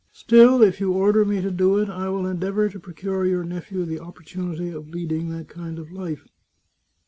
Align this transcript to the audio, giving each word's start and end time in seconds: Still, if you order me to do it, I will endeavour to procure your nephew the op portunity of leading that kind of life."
Still, 0.13 0.63
if 0.63 0.79
you 0.81 0.91
order 0.93 1.23
me 1.23 1.41
to 1.41 1.51
do 1.51 1.77
it, 1.77 1.87
I 1.87 2.09
will 2.09 2.25
endeavour 2.25 2.67
to 2.69 2.79
procure 2.79 3.23
your 3.27 3.43
nephew 3.43 3.85
the 3.85 3.99
op 3.99 4.17
portunity 4.17 4.73
of 4.75 4.89
leading 4.89 5.29
that 5.29 5.47
kind 5.47 5.77
of 5.77 5.91
life." 5.91 6.27